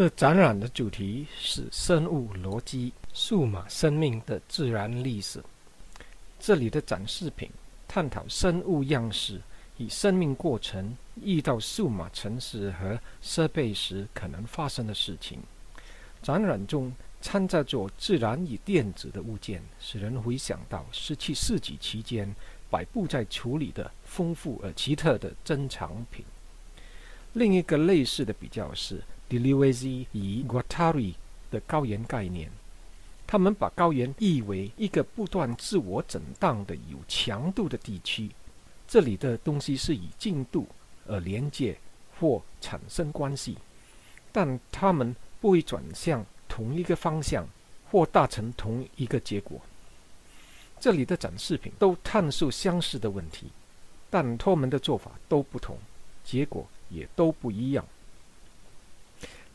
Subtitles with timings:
[0.00, 5.44] 这展览的主题是生物逻辑、数码生命的自然历史。
[6.38, 7.50] 这里的展示品
[7.86, 9.38] 探讨生物样式
[9.76, 15.38] 与生命过程遇到数码城市和设备时可能发生的事情。
[16.22, 16.90] 展览中
[17.20, 22.34] 掺杂着自然与电子的物件，使人回想到十七世纪期间
[22.70, 26.24] 摆布在处理的丰富而奇特的珍藏品。
[27.34, 29.02] 另一个类似的比较是。
[29.30, 31.14] D e l i v e z i 与 Guattari
[31.52, 32.48] 的高原概念，
[33.28, 38.28] 他们把高原译为一个不断自我震荡的有强度的地区，
[38.88, 40.66] 这里的东西是以进度
[41.06, 41.78] 而连接
[42.18, 43.56] 或产生关系，
[44.32, 47.46] 但他们不会转向同一个方向
[47.88, 49.60] 或达成同一个结果。
[50.80, 53.46] 这里的展示品都探索相似的问题，
[54.10, 55.78] 但他们的做法都不同，
[56.24, 57.86] 结果也都不一样。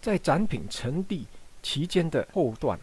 [0.00, 1.20] 在展品陈列
[1.62, 2.80] 期间的后段，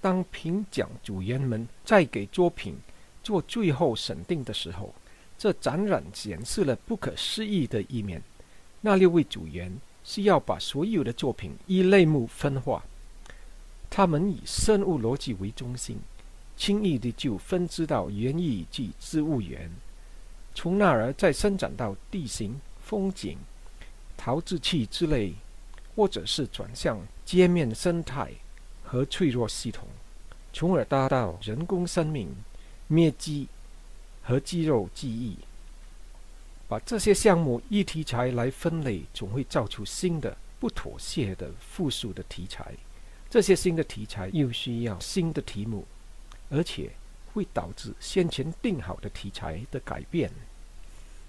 [0.00, 2.74] 当评奖组员们在给作品
[3.22, 4.94] 做最后审定的时候，
[5.36, 8.22] 这展览显示了不可思议的一面。
[8.80, 9.70] 那六位组员
[10.02, 12.82] 是要把所有的作品依类目分化，
[13.90, 15.98] 他们以生物逻辑为中心，
[16.56, 19.70] 轻易的就分支到园艺及植物园，
[20.54, 23.36] 从那儿再伸展到地形、风景、
[24.16, 25.34] 陶制器之类。
[26.00, 28.32] 或者是转向界面生态
[28.82, 29.86] 和脆弱系统，
[30.50, 32.34] 从而达到人工生命、
[32.86, 33.46] 灭机
[34.22, 35.36] 和肌肉记忆。
[36.66, 42.72] 把这些项目一题材来分类，总会造出新的不妥协的复数的题材。
[43.28, 45.86] 这些新的题材又需要新的题目，
[46.48, 46.90] 而且
[47.34, 50.30] 会导致先前定好的题材的改变。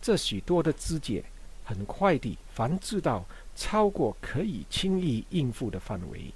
[0.00, 1.22] 这许多的肢解
[1.66, 3.26] 很快地繁殖到。
[3.54, 6.32] 超过可以轻易应付的范围，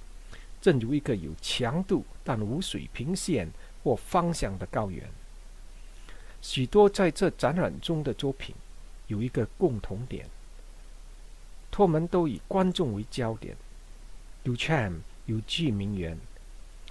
[0.61, 3.49] 正如一个有强度但无水平线
[3.83, 5.07] 或方向的高原。
[6.41, 8.55] 许多在这展览中的作品
[9.07, 10.25] 有一个共同点：
[11.69, 13.55] 他们都以观众为焦点。
[14.43, 16.17] 有 Cham 有句名言：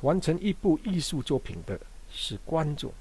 [0.03, 1.80] 完成一部艺术作品的
[2.12, 2.92] 是观众。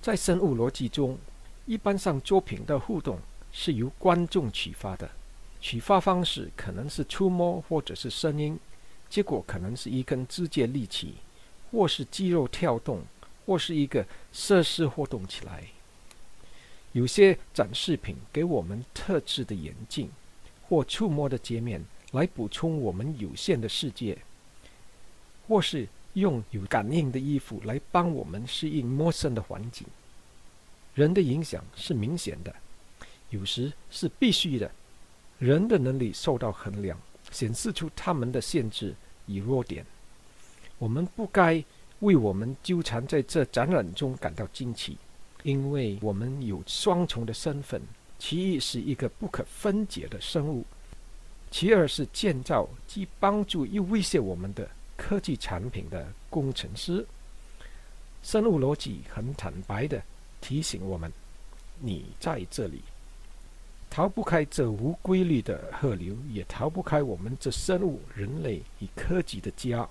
[0.00, 1.18] 在生物逻辑中，
[1.66, 3.18] 一般上作品的互动
[3.50, 5.10] 是由观众启发的。
[5.60, 8.56] 启发方式可能是触摸，或者是声音；
[9.08, 11.14] 结果可能是一根指节立起，
[11.70, 13.02] 或是肌肉跳动，
[13.44, 15.64] 或是一个设施活动起来。
[16.92, 20.10] 有些展示品给我们特制的眼镜
[20.68, 24.16] 或触摸的界面来补充我们有限的世界，
[25.46, 29.86] 或是用有感应的衣服来帮我们适应陌生的环境。
[30.94, 32.54] 人的影响是明显的，
[33.28, 34.70] 有时是必须的。
[35.38, 36.98] 人的能力受到衡量，
[37.30, 38.94] 显示出他们的限制
[39.26, 39.84] 与弱点。
[40.78, 41.62] 我们不该
[42.00, 44.96] 为我们纠缠在这展览中感到惊奇，
[45.42, 47.80] 因为我们有双重的身份：
[48.18, 50.64] 其一是一个不可分解的生物，
[51.50, 57.06] 其二是建造既帮助又威胁我们的科技产品的工程师。
[58.22, 60.02] 生物逻辑很坦白的
[60.40, 61.12] 提醒我们：
[61.80, 62.80] 你在这里。
[63.90, 69.88] 逃不开这无规律的河流，也逃不开我们这生物、人类与科技的家。